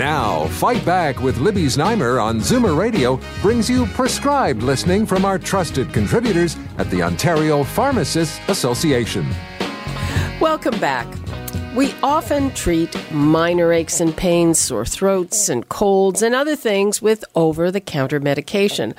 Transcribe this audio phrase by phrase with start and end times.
[0.00, 5.38] Now, Fight Back with Libby Znaimer on Zoomer Radio brings you prescribed listening from our
[5.38, 9.28] trusted contributors at the Ontario Pharmacists Association.
[10.40, 11.06] Welcome back.
[11.76, 17.22] We often treat minor aches and pains, sore throats, and colds and other things with
[17.34, 18.94] over the counter medication.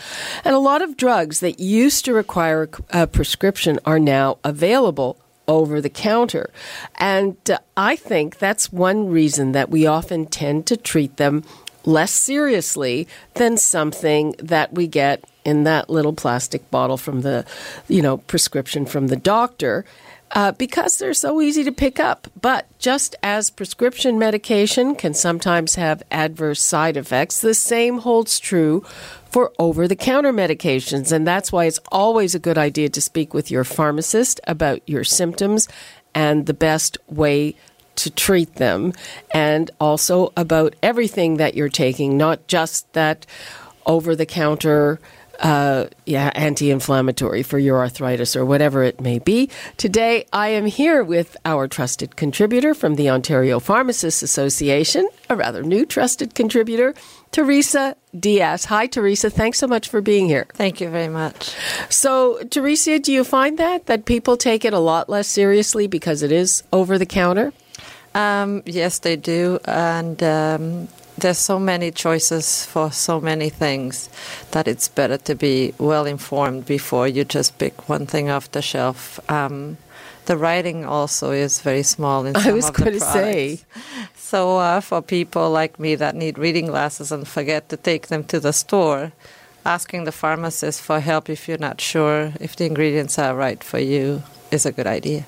[0.46, 5.18] And a lot of drugs that used to require a prescription are now available
[5.52, 6.50] over the counter.
[6.96, 11.44] And uh, I think that's one reason that we often tend to treat them
[11.84, 17.46] less seriously than something that we get in that little plastic bottle from the,
[17.88, 19.86] you know, prescription from the doctor.
[20.34, 22.26] Uh, because they're so easy to pick up.
[22.40, 28.86] But just as prescription medication can sometimes have adverse side effects, the same holds true
[29.30, 31.12] for over the counter medications.
[31.12, 35.04] And that's why it's always a good idea to speak with your pharmacist about your
[35.04, 35.68] symptoms
[36.16, 37.56] and the best way
[37.96, 38.94] to treat them,
[39.32, 43.26] and also about everything that you're taking, not just that
[43.86, 45.00] over the counter.
[45.42, 49.50] Uh, yeah, anti-inflammatory for your arthritis or whatever it may be.
[49.76, 55.64] Today, I am here with our trusted contributor from the Ontario Pharmacists Association, a rather
[55.64, 56.94] new trusted contributor,
[57.32, 58.66] Teresa Diaz.
[58.66, 59.32] Hi, Teresa.
[59.32, 60.46] Thanks so much for being here.
[60.54, 61.56] Thank you very much.
[61.90, 66.22] So, Teresa, do you find that that people take it a lot less seriously because
[66.22, 67.52] it is over the counter?
[68.14, 70.90] Um, yes, they do, and um,
[71.22, 74.10] there's so many choices for so many things
[74.52, 78.62] that it's better to be well informed before you just pick one thing off the
[78.62, 79.20] shelf.
[79.30, 79.78] Um,
[80.26, 83.60] the writing also is very small in some I was of the going to say.
[84.16, 88.24] So uh, for people like me that need reading glasses and forget to take them
[88.26, 89.12] to the store,
[89.66, 93.80] asking the pharmacist for help if you're not sure if the ingredients are right for
[93.80, 95.26] you is a good idea.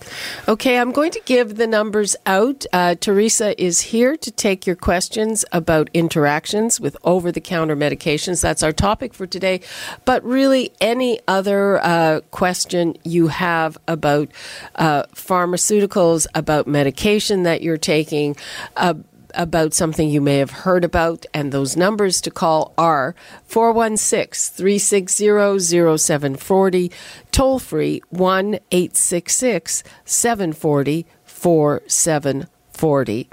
[0.47, 2.65] Okay, I'm going to give the numbers out.
[2.73, 8.41] Uh, Teresa is here to take your questions about interactions with over the counter medications.
[8.41, 9.61] That's our topic for today.
[10.05, 14.29] But really, any other uh, question you have about
[14.75, 18.35] uh, pharmaceuticals, about medication that you're taking,
[18.75, 18.95] uh,
[19.33, 25.97] about something you may have heard about, and those numbers to call are 416 360
[25.97, 26.91] 0740,
[27.31, 33.29] toll free 1 866 740 4740.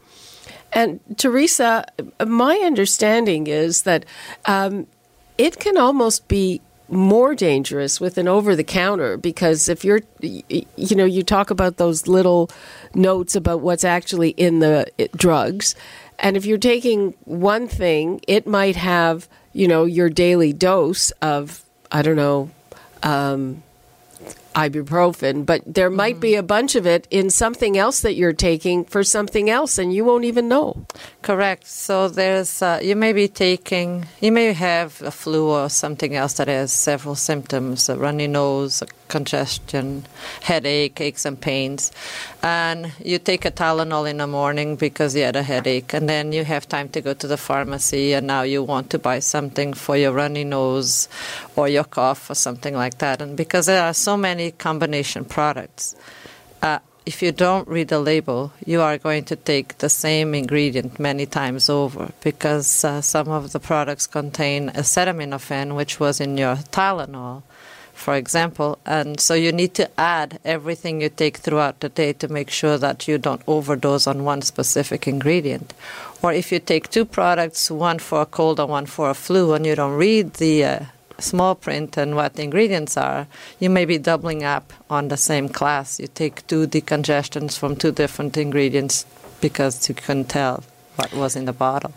[0.72, 1.84] And Teresa,
[2.24, 4.04] my understanding is that
[4.46, 4.86] um,
[5.38, 10.96] it can almost be more dangerous with an over the counter because if you're you
[10.96, 12.50] know you talk about those little
[12.94, 14.86] notes about what's actually in the
[15.16, 15.74] drugs.
[16.18, 21.64] And if you're taking one thing it might have you know your daily dose of
[21.90, 22.50] i don't know
[23.02, 23.62] um,
[24.54, 28.84] ibuprofen but there might be a bunch of it in something else that you're taking
[28.84, 30.86] for something else and you won't even know
[31.22, 31.66] Correct.
[31.66, 36.34] So there's uh, you may be taking you may have a flu or something else
[36.34, 40.06] that has several symptoms: a runny nose, a congestion,
[40.40, 41.92] headache, aches and pains,
[42.42, 46.32] and you take a Tylenol in the morning because you had a headache, and then
[46.32, 49.74] you have time to go to the pharmacy, and now you want to buy something
[49.74, 51.08] for your runny nose
[51.56, 55.94] or your cough or something like that, and because there are so many combination products.
[56.62, 61.00] Uh, if you don't read the label, you are going to take the same ingredient
[61.00, 66.56] many times over because uh, some of the products contain acetaminophen, which was in your
[66.56, 67.42] Tylenol,
[68.00, 68.78] for example.
[68.86, 72.78] And so you need to add everything you take throughout the day to make sure
[72.78, 75.74] that you don't overdose on one specific ingredient.
[76.22, 79.54] Or if you take two products, one for a cold and one for a flu,
[79.54, 80.80] and you don't read the uh,
[81.18, 83.26] small print and what the ingredients are,
[83.58, 86.00] you may be doubling up on the same class.
[86.00, 89.06] You take two decongestants from two different ingredients
[89.40, 90.64] because you couldn't tell
[90.96, 91.92] what was in the bottle.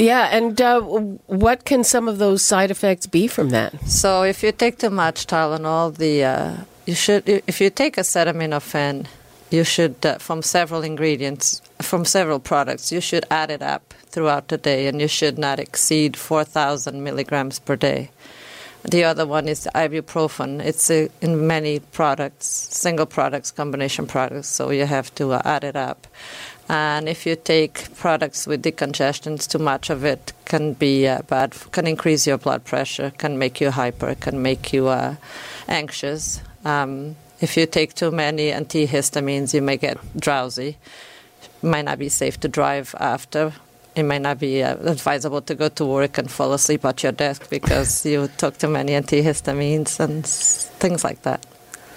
[0.00, 3.86] Yeah, and uh, what can some of those side effects be from that?
[3.86, 6.56] So if you take too much Tylenol, the uh,
[6.86, 9.06] you should if you take acetaminophen,
[9.50, 14.48] you should uh, from several ingredients from several products, you should add it up throughout
[14.48, 18.10] the day, and you should not exceed four thousand milligrams per day.
[18.82, 20.64] The other one is ibuprofen.
[20.64, 25.64] It's uh, in many products, single products, combination products, so you have to uh, add
[25.64, 26.06] it up.
[26.70, 31.52] And if you take products with decongestants, too much of it can be uh, bad,
[31.72, 35.16] can increase your blood pressure, can make you hyper, can make you uh,
[35.66, 36.40] anxious.
[36.64, 40.76] Um, if you take too many antihistamines, you may get drowsy.
[41.42, 43.52] It might not be safe to drive after.
[43.96, 47.10] It might not be uh, advisable to go to work and fall asleep at your
[47.10, 51.44] desk because you took too many antihistamines and things like that.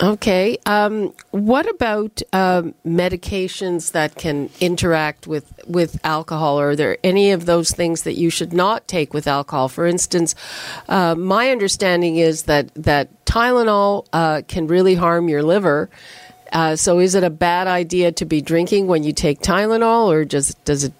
[0.03, 0.57] Okay.
[0.65, 6.59] Um, what about um, medications that can interact with, with alcohol?
[6.59, 9.69] Are there any of those things that you should not take with alcohol?
[9.69, 10.35] For instance,
[10.89, 15.89] uh, my understanding is that, that Tylenol uh, can really harm your liver.
[16.51, 20.23] Uh, so, is it a bad idea to be drinking when you take Tylenol, or
[20.23, 20.94] does does it?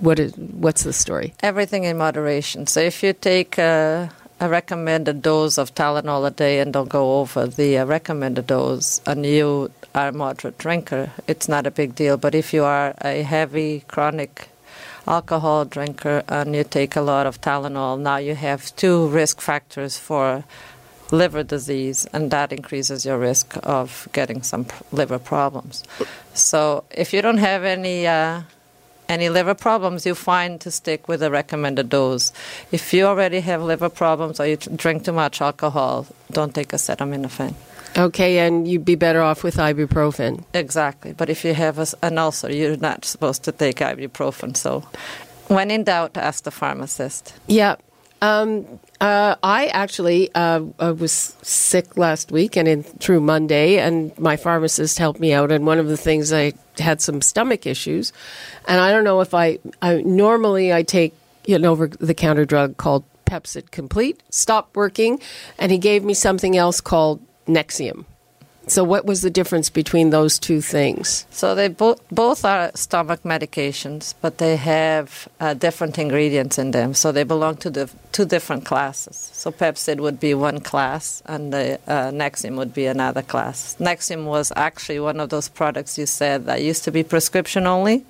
[0.00, 1.32] What is what's the story?
[1.44, 2.66] Everything in moderation.
[2.66, 4.08] So, if you take uh,
[4.38, 9.00] a recommended dose of Tylenol a day and don't go over the uh, recommended dose,
[9.06, 12.16] and you are a moderate drinker, it's not a big deal.
[12.16, 14.48] But if you are a heavy chronic
[15.06, 19.96] alcohol drinker and you take a lot of Tylenol, now you have two risk factors
[19.96, 20.44] for
[21.12, 25.84] liver disease, and that increases your risk of getting some liver problems.
[26.34, 28.42] So if you don't have any uh,
[29.08, 32.32] any liver problems, you find to stick with the recommended dose.
[32.72, 37.54] If you already have liver problems or you drink too much alcohol, don't take acetaminophen.
[37.96, 40.44] Okay, and you'd be better off with ibuprofen.
[40.52, 41.12] Exactly.
[41.12, 44.56] But if you have a, an ulcer, you're not supposed to take ibuprofen.
[44.56, 44.84] So,
[45.48, 47.34] when in doubt, ask the pharmacist.
[47.46, 47.76] Yeah.
[48.22, 54.16] Um, uh, I actually uh, I was sick last week and in, through Monday, and
[54.18, 55.52] my pharmacist helped me out.
[55.52, 58.12] And one of the things I had some stomach issues,
[58.66, 61.14] and I don't know if I, I normally I take
[61.48, 65.20] an over the counter drug called Pepcid Complete, stopped working,
[65.58, 68.04] and he gave me something else called Nexium.
[68.68, 71.24] So, what was the difference between those two things?
[71.30, 76.92] So, they both both are stomach medications, but they have uh, different ingredients in them.
[76.92, 79.30] So, they belong to the two different classes.
[79.32, 83.76] So, Pepcid would be one class, and the uh, Nexium would be another class.
[83.78, 88.04] Nexium was actually one of those products you said that used to be prescription only,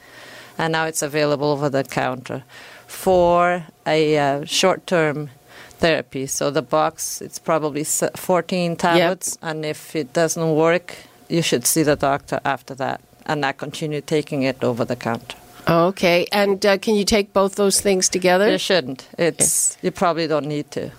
[0.57, 2.45] and now it's available over the counter
[2.87, 5.29] for a uh, short term
[5.79, 6.27] therapy.
[6.27, 9.51] So the box, it's probably 14 tablets, yep.
[9.51, 10.97] and if it doesn't work,
[11.29, 15.37] you should see the doctor after that and not continue taking it over the counter.
[15.69, 18.51] Okay, and uh, can you take both those things together?
[18.51, 19.09] You shouldn't.
[19.19, 20.93] It's you probably don't need to.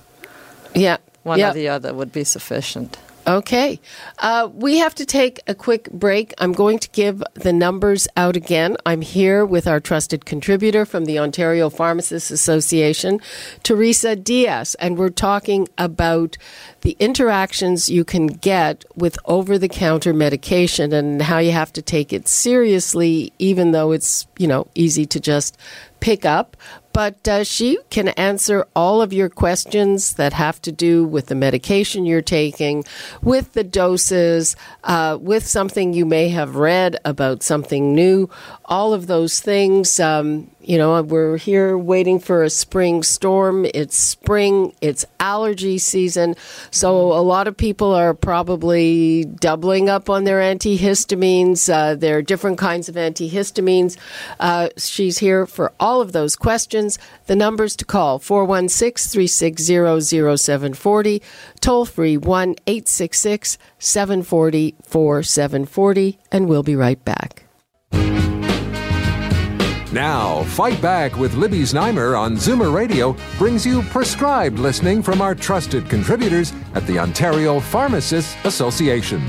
[0.76, 1.52] Yeah, one yep.
[1.52, 2.98] or the other would be sufficient.
[3.28, 3.82] Okay.
[4.20, 6.34] Uh, we have to take a quick break.
[6.38, 8.78] I'm going to give the numbers out again.
[8.86, 13.20] I'm here with our trusted contributor from the Ontario Pharmacists Association,
[13.64, 16.38] Teresa Diaz, and we're talking about
[16.88, 21.82] the interactions you can get with over the counter medication and how you have to
[21.82, 25.58] take it seriously, even though it's, you know, easy to just
[26.00, 26.56] pick up
[26.98, 31.36] but uh, she can answer all of your questions that have to do with the
[31.36, 32.84] medication you're taking,
[33.22, 38.28] with the doses, uh, with something you may have read about something new,
[38.66, 40.00] all of those things.
[40.00, 43.66] Um, you know, we're here waiting for a spring storm.
[43.74, 46.36] It's spring, it's allergy season.
[46.72, 51.74] So a lot of people are probably doubling up on their antihistamines.
[51.74, 53.98] Uh, there are different kinds of antihistamines.
[54.42, 57.00] Uh, she's here for all of those questions.
[57.28, 61.22] The numbers to call 416 360 0740,
[61.62, 67.46] toll free 1 866 740 4740, and we'll be right back.
[69.94, 75.34] Now, Fight Back with Libby Znaimer on Zoomer Radio brings you prescribed listening from our
[75.34, 79.22] trusted contributors at the Ontario Pharmacists Association.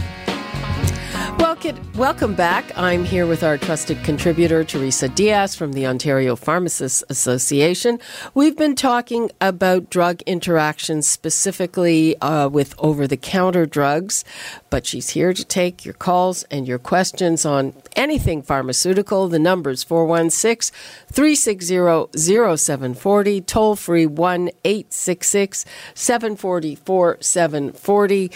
[1.99, 2.71] Welcome back.
[2.79, 7.99] I'm here with our trusted contributor, Teresa Diaz from the Ontario Pharmacists Association.
[8.35, 14.25] We've been talking about drug interactions, specifically uh, with over the counter drugs,
[14.71, 19.27] but she's here to take your calls and your questions on anything pharmaceutical.
[19.27, 20.73] The number's 416
[21.11, 25.65] 360 0740, toll free 1 866
[25.95, 28.31] 740 4740.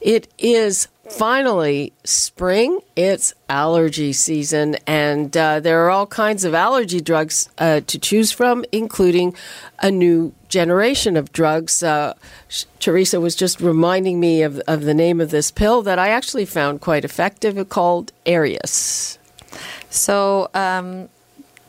[0.00, 7.00] It is finally spring it's allergy season and uh, there are all kinds of allergy
[7.00, 9.34] drugs uh, to choose from including
[9.80, 11.82] a new generation of drugs.
[11.82, 12.14] Uh,
[12.78, 16.44] teresa was just reminding me of, of the name of this pill that i actually
[16.44, 19.18] found quite effective called Aerius
[19.90, 21.08] so um,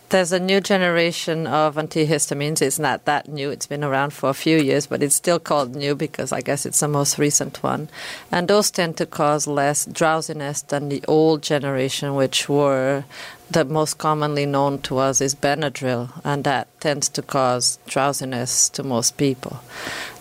[0.09, 2.61] there's a new generation of antihistamines.
[2.61, 3.51] It's not that new.
[3.51, 6.65] It's been around for a few years, but it's still called new because I guess
[6.65, 7.89] it's the most recent one.
[8.31, 13.03] And those tend to cause less drowsiness than the old generation, which were
[13.51, 18.83] the most commonly known to us is Benadryl, and that tends to cause drowsiness to
[18.83, 19.61] most people.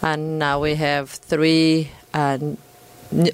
[0.03, 2.39] And now we have three uh,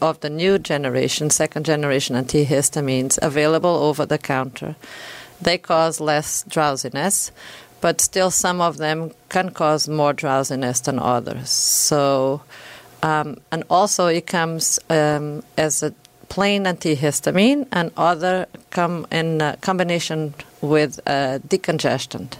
[0.00, 4.76] of the new generation, second generation antihistamines available over the counter.
[5.40, 7.32] They cause less drowsiness,
[7.80, 11.50] but still some of them can cause more drowsiness than others.
[11.50, 12.42] So,
[13.02, 15.92] um, and also it comes um, as a
[16.28, 22.36] plain antihistamine, and other come in combination with a decongestant.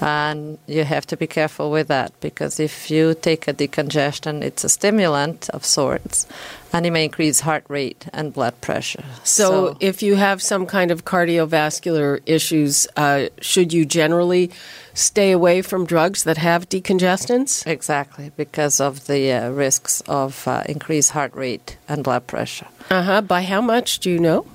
[0.00, 4.64] And you have to be careful with that because if you take a decongestant, it's
[4.64, 6.26] a stimulant of sorts
[6.72, 9.04] and it may increase heart rate and blood pressure.
[9.24, 14.50] So, so if you have some kind of cardiovascular issues, uh, should you generally
[14.92, 17.66] stay away from drugs that have decongestants?
[17.66, 22.66] Exactly, because of the uh, risks of uh, increased heart rate and blood pressure.
[22.90, 23.20] Uh huh.
[23.22, 24.46] By how much do you know?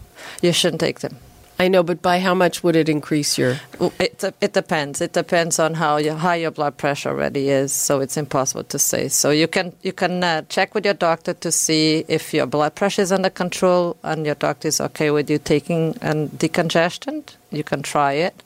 [0.42, 1.18] You shouldn't take them.
[1.62, 3.60] I know, but by how much would it increase your?
[4.00, 5.00] It it depends.
[5.00, 7.72] It depends on how your high your blood pressure already is.
[7.72, 9.10] So it's impossible to say.
[9.10, 12.74] So you can you can uh, check with your doctor to see if your blood
[12.74, 17.36] pressure is under control and your doctor is okay with you taking a decongestant.
[17.52, 18.42] You can try it.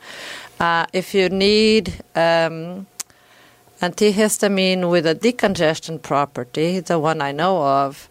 [0.59, 2.85] Uh, if you need um,
[3.81, 8.09] antihistamine with a decongestion property, the one I know of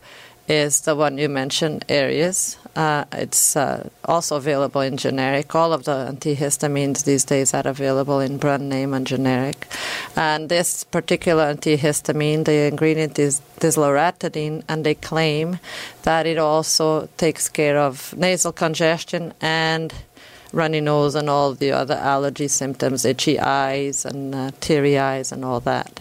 [0.48, 2.56] is the one you mentioned, Aerius.
[2.76, 5.54] Uh, it's uh, also available in generic.
[5.54, 9.68] All of the antihistamines these days are available in brand name and generic.
[10.16, 15.58] And this particular antihistamine, the ingredient is desloratadine, and they claim
[16.02, 19.94] that it also takes care of nasal congestion and
[20.52, 25.44] runny nose and all the other allergy symptoms, itchy eyes and uh, teary eyes and
[25.44, 26.00] all that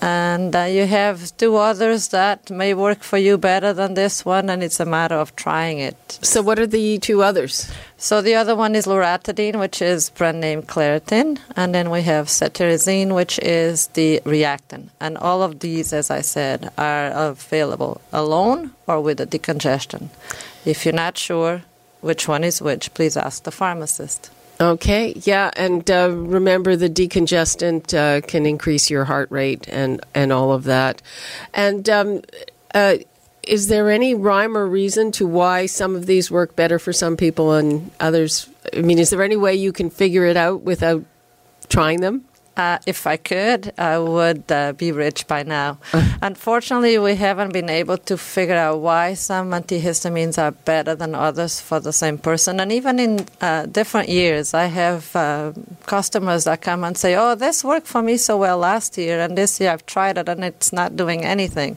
[0.00, 4.50] and uh, you have two others that may work for you better than this one,
[4.50, 6.18] and it's a matter of trying it.
[6.22, 7.70] So, what are the two others?
[7.96, 12.26] So, the other one is loratadine, which is brand name Claritin, and then we have
[12.26, 14.90] cetirizine, which is the Reactine.
[15.00, 20.08] And all of these, as I said, are available alone or with a decongestant.
[20.64, 21.62] If you're not sure
[22.00, 24.30] which one is which, please ask the pharmacist.
[24.60, 30.32] Okay, yeah, and uh, remember the decongestant uh, can increase your heart rate and, and
[30.32, 31.00] all of that.
[31.54, 32.22] And um,
[32.74, 32.96] uh,
[33.44, 37.16] is there any rhyme or reason to why some of these work better for some
[37.16, 38.48] people and others?
[38.74, 41.04] I mean, is there any way you can figure it out without
[41.68, 42.24] trying them?
[42.58, 45.78] Uh, if I could, I would uh, be rich by now.
[46.22, 51.60] Unfortunately, we haven't been able to figure out why some antihistamines are better than others
[51.60, 52.58] for the same person.
[52.58, 55.52] And even in uh, different years, I have uh,
[55.86, 59.38] customers that come and say, Oh, this worked for me so well last year, and
[59.38, 61.76] this year I've tried it and it's not doing anything.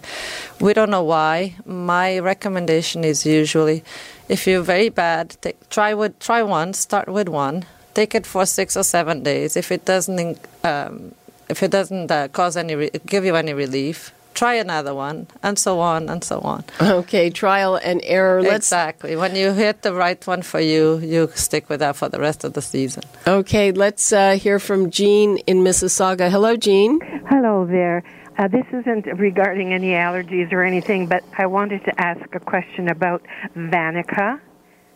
[0.60, 1.58] We don't know why.
[1.64, 3.84] My recommendation is usually
[4.28, 8.46] if you're very bad, take, try, with, try one, start with one take it for
[8.46, 9.56] six or seven days.
[9.56, 11.14] If it doesn't, um,
[11.50, 15.60] if it doesn't uh, cause any, re- give you any relief, try another one, and
[15.60, 16.64] so on and so on.
[16.82, 18.42] Okay, trial and error.
[18.42, 19.16] Let's exactly.
[19.16, 22.44] When you hit the right one for you, you stick with that for the rest
[22.44, 23.04] of the season.
[23.28, 26.32] Okay, let's uh, hear from Jean in Mississauga.
[26.32, 27.00] Hello, Jean.
[27.30, 28.04] Hello there.
[28.38, 32.88] Uh, this isn't regarding any allergies or anything, but I wanted to ask a question
[32.88, 33.22] about
[33.56, 34.40] Vaniqa,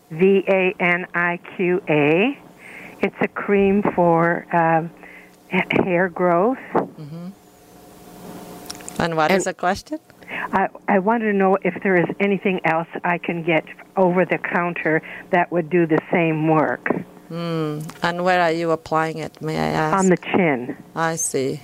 [0.09, 2.39] V A N I Q A.
[3.01, 4.89] It's a cream for um,
[5.49, 6.57] hair growth.
[6.73, 7.29] Mm-hmm.
[8.99, 9.99] And what and is the question?
[10.29, 13.65] I, I want to know if there is anything else I can get
[13.97, 16.87] over the counter that would do the same work.
[17.29, 17.85] Mm.
[18.03, 19.97] And where are you applying it, may I ask?
[19.97, 20.77] On the chin.
[20.95, 21.61] I see.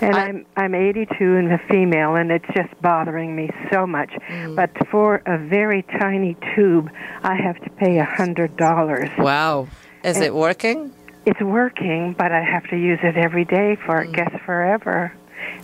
[0.00, 4.10] And I, am I'm 82 and a female, and it's just bothering me so much.
[4.28, 4.56] Mm.
[4.56, 6.90] But for a very tiny tube,
[7.22, 9.08] I have to pay a hundred dollars.
[9.18, 9.68] Wow!
[10.06, 10.92] Is and it working?
[11.24, 14.14] It's working, but I have to use it every day for mm.
[14.14, 15.12] guess forever,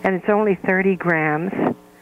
[0.03, 1.53] and it's only 30 grams.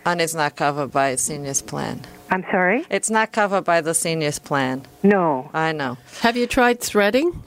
[0.05, 2.01] And it's not covered by seniors plan.
[2.31, 2.83] I'm sorry.
[2.89, 4.87] It's not covered by the seniors plan.
[5.03, 5.99] No, I know.
[6.21, 7.43] Have you tried threading?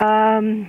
[0.00, 0.68] Um,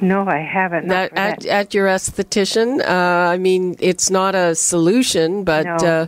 [0.00, 0.88] no, I haven't.
[0.88, 2.80] That, at, at your esthetician.
[2.80, 5.76] Uh, I mean, it's not a solution, but no.
[5.76, 6.06] uh,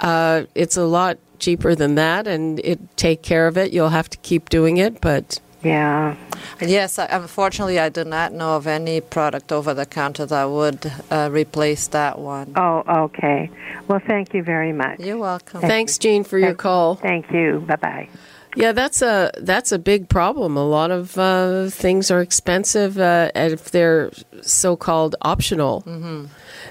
[0.00, 3.72] uh, it's a lot cheaper than that, and it take care of it.
[3.72, 6.16] You'll have to keep doing it, but yeah.
[6.60, 11.28] Yes, unfortunately, I do not know of any product over the counter that would uh,
[11.32, 12.52] replace that one.
[12.56, 13.50] Oh, okay.
[13.88, 15.00] Well, thank you very much.
[15.00, 15.60] You're welcome.
[15.60, 16.94] Thanks, Jean, for your call.
[16.94, 17.64] Thank you.
[17.66, 18.08] Bye bye.
[18.54, 20.56] Yeah, that's a that's a big problem.
[20.56, 26.24] A lot of uh, things are expensive uh, if they're so-called optional, mm-hmm.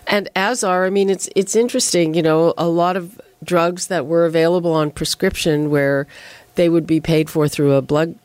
[0.07, 0.85] and as are.
[0.85, 2.15] I mean, it's it's interesting.
[2.15, 6.07] You know, a lot of drugs that were available on prescription where
[6.55, 8.15] they would be paid for through a blood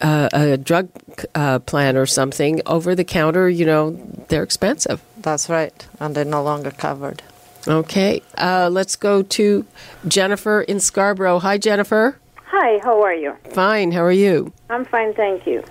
[0.00, 0.88] uh, a drug
[1.34, 3.48] uh, plan or something over the counter.
[3.48, 3.90] You know,
[4.28, 5.02] they're expensive.
[5.16, 7.22] That's right, and they're no longer covered.
[7.66, 9.66] Okay, uh, let's go to
[10.06, 11.40] Jennifer in Scarborough.
[11.40, 12.18] Hi, Jennifer.
[12.44, 13.36] Hi, how are you?
[13.50, 13.92] Fine.
[13.92, 14.52] How are you?
[14.70, 15.62] I'm fine, thank you.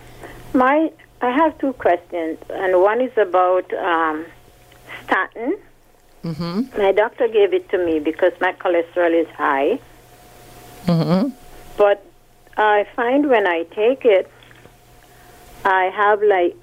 [0.54, 4.26] My, I have two questions, and one is about um,
[5.06, 5.58] statin.
[6.24, 6.78] Mm-hmm.
[6.78, 9.80] My doctor gave it to me because my cholesterol is high.
[10.86, 11.30] Mm-hmm.
[11.78, 12.04] But
[12.58, 14.30] I find when I take it,
[15.64, 16.56] I have like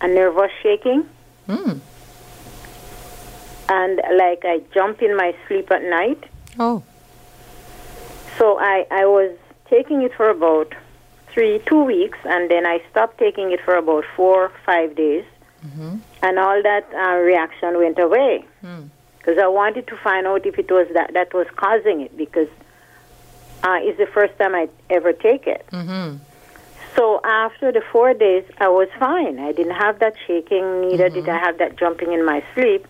[0.00, 1.08] a nervous shaking.
[1.48, 1.80] Mm.
[3.68, 6.22] And like I jump in my sleep at night.
[6.58, 6.82] Oh.
[8.38, 9.36] So I, I was
[9.68, 10.74] taking it for about
[11.32, 15.24] three, two weeks, and then I stopped taking it for about four, five days.
[15.66, 15.96] Mm-hmm.
[16.22, 18.44] And all that uh, reaction went away.
[19.18, 22.48] Because I wanted to find out if it was that that was causing it, because
[23.62, 25.64] uh, it's the first time I ever take it.
[25.72, 26.18] Mm-hmm.
[26.96, 29.38] So after the four days, I was fine.
[29.38, 32.86] I didn't have that shaking, neither did I have that jumping in my sleep.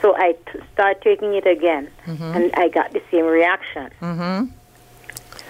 [0.00, 3.90] So I t- started taking it again, and I got the same reaction.
[4.00, 4.46] Mm-hmm.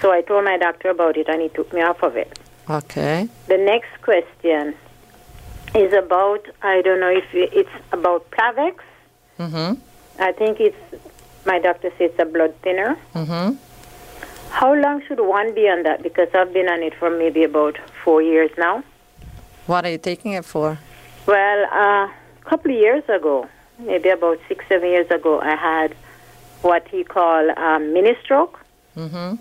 [0.01, 2.39] So I told my doctor about it, and he took me off of it.
[2.69, 3.29] Okay.
[3.47, 4.75] The next question
[5.75, 8.77] is about I don't know if it's about Plavix.
[9.43, 10.23] Mm-hmm.
[10.23, 10.77] I think it's
[11.45, 12.97] my doctor says it's a blood thinner.
[13.15, 13.57] Mm-hmm.
[14.51, 16.03] How long should one be on that?
[16.03, 18.85] Because I've been on it for maybe about four years now.
[19.67, 20.79] What are you taking it for?
[21.27, 25.95] Well, uh, a couple of years ago, maybe about six, seven years ago, I had
[26.63, 28.59] what he called um, mini stroke
[28.97, 29.37] Mm-hmm.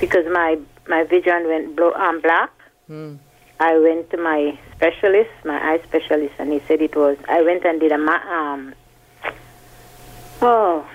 [0.00, 2.50] because my my vision went blo- um, black.
[2.90, 3.18] Mm.
[3.60, 7.16] I went to my specialist, my eye specialist, and he said it was.
[7.28, 8.74] I went and did a ma- um,
[10.42, 10.86] oh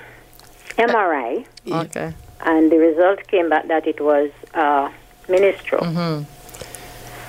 [0.77, 2.13] MRI, Okay.
[2.41, 4.89] and the result came back that it was uh.
[5.27, 6.23] Mm-hmm.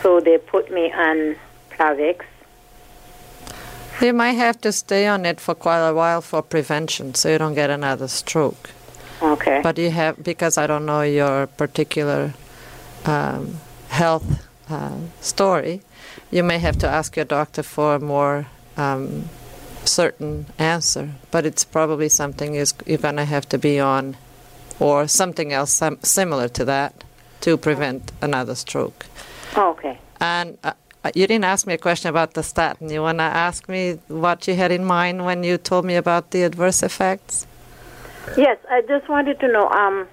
[0.02, 1.36] So they put me on
[1.70, 2.24] Plavix.
[4.02, 7.38] You might have to stay on it for quite a while for prevention, so you
[7.38, 8.70] don't get another stroke.
[9.22, 9.60] Okay.
[9.62, 12.34] But you have because I don't know your particular
[13.06, 15.80] um, health uh, story.
[16.30, 19.30] You may have to ask your doctor for more um,
[19.86, 21.10] certain answer.
[21.30, 24.16] But it's probably something is you're going to have to be on,
[24.78, 27.04] or something else sim- similar to that,
[27.42, 29.06] to prevent another stroke.
[29.56, 29.98] okay.
[30.20, 30.72] And uh,
[31.14, 32.90] you didn't ask me a question about the statin.
[32.90, 36.30] You want to ask me what you had in mind when you told me about
[36.30, 37.46] the adverse effects?
[38.36, 39.68] Yes, I just wanted to know.
[39.68, 40.08] Um,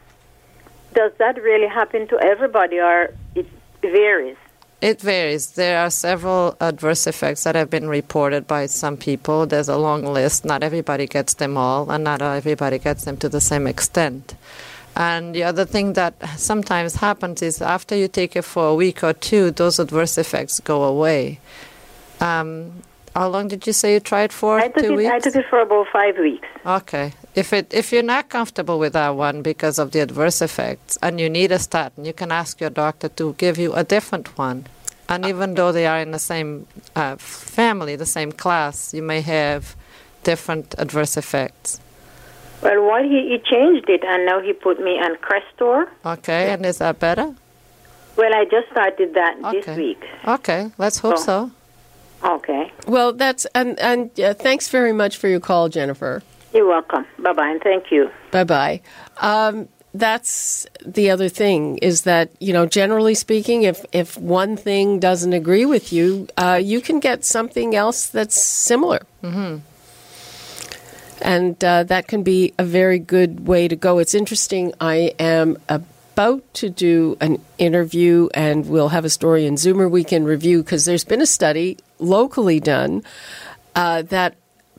[0.93, 3.47] does that really happen to everybody, or it
[3.81, 4.37] varies?
[4.83, 5.51] It varies.
[5.51, 9.45] There are several adverse effects that have been reported by some people.
[9.45, 10.43] There's a long list.
[10.43, 14.35] Not everybody gets them all, and not everybody gets them to the same extent.
[14.93, 19.05] And the other thing that sometimes happens is after you take it for a week
[19.05, 21.39] or two, those adverse effects go away.
[22.19, 22.83] Um,
[23.15, 24.59] how long did you say you tried for?
[24.59, 24.97] I took two it.
[24.97, 25.11] weeks.
[25.13, 26.49] I took it for about five weeks.
[26.65, 27.13] Okay.
[27.35, 31.19] If it if you're not comfortable with that one because of the adverse effects and
[31.19, 34.65] you need a statin, you can ask your doctor to give you a different one.
[35.09, 39.21] And even though they are in the same uh, family, the same class, you may
[39.21, 39.75] have
[40.23, 41.79] different adverse effects.
[42.61, 45.89] Well, what he, he changed it, and now he put me on Crestor.
[46.05, 47.35] Okay, and is that better?
[48.15, 49.75] Well, I just started that this Okay.
[49.75, 50.03] week.
[50.25, 51.17] Okay, let's hope Oh.
[51.17, 51.51] so.
[52.23, 52.71] Okay.
[52.87, 56.21] Well, that's and and uh, thanks very much for your call, Jennifer.
[56.53, 57.05] You're welcome.
[57.19, 58.09] Bye bye, and thank you.
[58.31, 58.81] Bye bye.
[59.17, 64.99] Um, that's the other thing is that you know generally speaking, if if one thing
[64.99, 69.01] doesn't agree with you, uh, you can get something else that's similar.
[69.23, 69.57] Mm-hmm.
[71.21, 73.99] And uh, that can be a very good way to go.
[73.99, 74.73] It's interesting.
[74.81, 80.25] I am about to do an interview, and we'll have a story in Zoomer Weekend
[80.25, 83.03] Review because there's been a study locally done
[83.75, 84.35] uh, that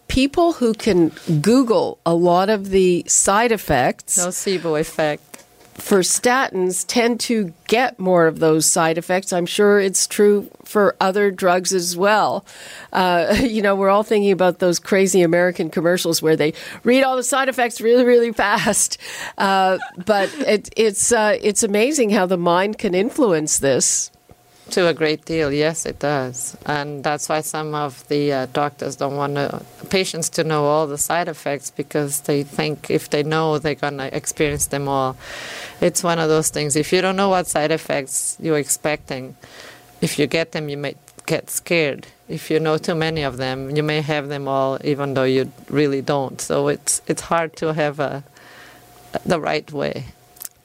[0.09, 5.45] people who can Google a lot of the side effects Nocebo effect.
[5.75, 9.33] for statins tend to get more of those side effects.
[9.33, 12.45] I'm sure it's true for other drugs as well.
[12.93, 17.17] Uh, you know, we're all thinking about those crazy American commercials where they read all
[17.17, 18.99] the side effects really, really fast.
[19.39, 24.11] Uh, but it, it's uh, it's amazing how the mind can influence this.
[24.71, 28.97] To a great deal, yes, it does, and that's why some of the uh, doctors
[28.97, 33.23] don't want to, patients to know all the side effects because they think if they
[33.23, 35.17] know they're gonna experience them all.
[35.83, 36.77] It's one of those things.
[36.77, 39.37] If you don't know what side effects you're expecting,
[40.01, 40.97] if you get them, you may
[41.27, 42.07] get scared.
[42.29, 45.53] If you know too many of them, you may have them all, even though you
[45.69, 46.41] really don't.
[46.41, 48.25] So it's it's hard to have a
[49.27, 50.07] the right way.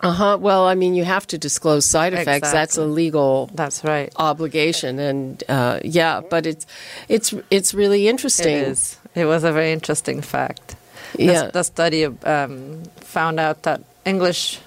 [0.02, 0.38] Uh huh.
[0.40, 2.38] Well, I mean, you have to disclose side effects.
[2.48, 2.58] Exactly.
[2.60, 4.12] That's a legal That's right.
[4.16, 6.66] obligation, and uh, yeah, but it's
[7.10, 8.56] it's it's really interesting.
[8.58, 8.98] It is.
[9.16, 10.76] It was a very interesting fact.
[11.16, 11.52] The- Yeah.
[11.52, 14.60] The, study um, found out that English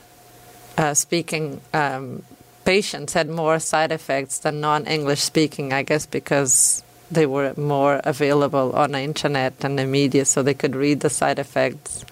[0.77, 2.23] uh, speaking um,
[2.64, 8.01] patients had more side effects than non English speaking, I guess, because they were more
[8.05, 12.05] available on the internet and the media, so they could read the side effects.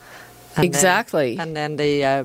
[0.57, 1.37] And then- Exactly.
[1.39, 2.25] and then they uh,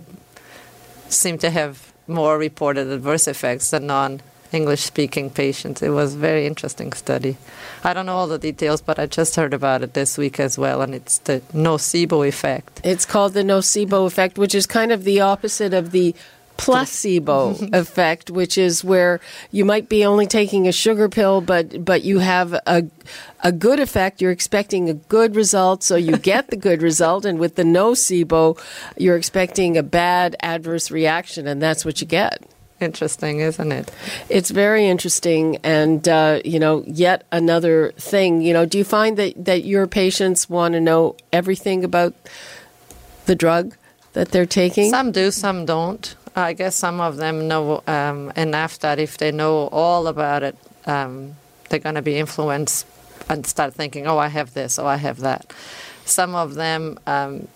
[1.10, 5.82] seem to have more reported adverse effects than non English speaking patients.
[5.82, 7.38] It was a very interesting study.
[7.84, 10.58] I don't know all the details, but I just heard about it this week as
[10.58, 12.82] well, and it's the nocebo effect.
[12.84, 16.16] It's called the nocebo effect, which is kind of the opposite of the
[16.58, 19.20] placebo effect, which is where
[19.52, 22.86] you might be only taking a sugar pill, but but you have a
[23.42, 24.22] a good effect.
[24.22, 27.26] You're expecting a good result, so you get the good result.
[27.26, 28.60] And with the nocebo,
[28.98, 32.44] you're expecting a bad adverse reaction, and that's what you get.
[32.82, 33.92] Interesting, isn't it?
[34.28, 38.42] It's very interesting, and uh, you know, yet another thing.
[38.42, 42.14] You know, do you find that that your patients want to know everything about
[43.28, 43.76] the drug
[44.14, 44.90] that they're taking?
[44.90, 46.16] Some do, some don't.
[46.36, 50.58] I guess some of them know um, enough that if they know all about it,
[50.86, 51.36] um,
[51.70, 52.86] they're going to be influenced
[53.30, 55.52] and start thinking, oh, I have this, oh, I have that.
[56.04, 57.48] Some of them um,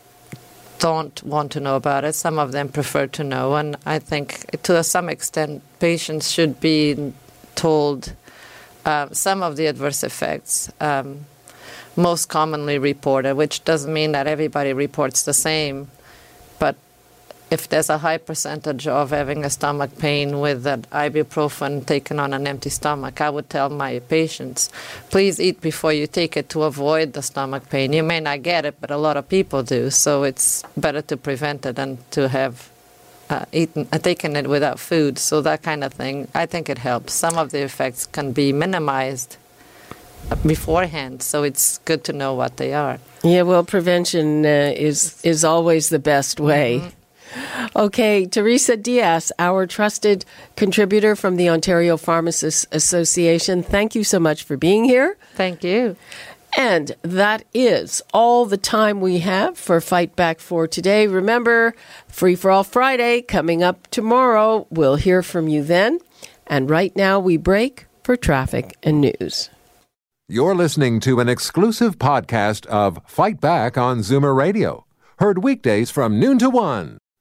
[0.80, 3.56] don't want to know about it, some of them prefer to know.
[3.56, 7.14] And I think to some extent, patients should be
[7.56, 8.14] told
[8.86, 10.72] uh, some of the adverse effects.
[10.80, 11.26] Um,
[11.96, 15.90] most commonly reported, which doesn't mean that everybody reports the same,
[17.52, 22.34] if there's a high percentage of having a stomach pain with an ibuprofen taken on
[22.34, 24.70] an empty stomach, I would tell my patients,
[25.10, 27.94] please eat before you take it to avoid the stomach pain.
[27.94, 31.18] You may not get it, but a lot of people do, so it's better to
[31.18, 32.70] prevent it than to have
[33.30, 35.18] uh, eaten, uh, taken it without food.
[35.18, 37.14] So that kind of thing, I think it helps.
[37.14, 39.38] Some of the effects can be minimized
[40.46, 43.00] beforehand, so it's good to know what they are.
[43.24, 46.92] Yeah, well, prevention uh, is is always the best way.
[47.76, 53.64] Okay, Teresa Diaz, our trusted contributor from the Ontario Pharmacists Association.
[53.64, 55.18] Thank you so much for being here.
[55.36, 55.96] Thank you.
[56.58, 61.06] And that is all the time we have for Fight Back for today.
[61.08, 61.76] Remember,
[62.08, 64.66] Free for All Friday coming up tomorrow.
[64.72, 66.00] We'll hear from you then.
[66.48, 69.52] And right now we break for traffic and news.
[70.28, 74.86] You're listening to an exclusive podcast of Fight Back on Zoomer Radio,
[75.20, 76.98] heard weekdays from noon to one.